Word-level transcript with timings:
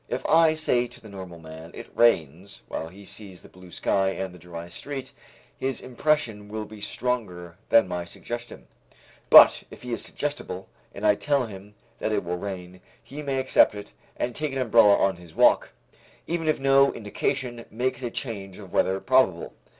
If 0.09 0.25
I 0.25 0.55
say 0.55 0.87
to 0.87 0.99
the 0.99 1.09
normal 1.09 1.37
man, 1.37 1.69
"It 1.75 1.95
rains," 1.95 2.63
while 2.67 2.87
he 2.87 3.05
sees 3.05 3.43
the 3.43 3.47
blue 3.49 3.69
sky 3.69 4.09
and 4.09 4.33
the 4.33 4.39
dry 4.39 4.67
street, 4.67 5.13
his 5.59 5.79
impression 5.79 6.47
will 6.47 6.65
be 6.65 6.81
stronger 6.81 7.55
than 7.69 7.87
my 7.87 8.05
suggestion; 8.05 8.65
but 9.29 9.61
if 9.69 9.83
he 9.83 9.93
is 9.93 10.01
suggestible 10.01 10.67
and 10.91 11.05
I 11.05 11.13
tell 11.13 11.45
him 11.45 11.75
that 11.99 12.11
it 12.11 12.23
will 12.23 12.37
rain, 12.37 12.81
he 13.03 13.21
may 13.21 13.37
accept 13.39 13.75
it 13.75 13.93
and 14.17 14.33
take 14.35 14.53
an 14.53 14.57
umbrella 14.57 14.95
on 14.97 15.17
his 15.17 15.35
walk, 15.35 15.69
even 16.25 16.47
if 16.47 16.59
no 16.59 16.91
indication 16.91 17.65
makes 17.69 18.01
a 18.01 18.09
change 18.09 18.57
of 18.57 18.73
weather 18.73 18.99
probable. 18.99 19.53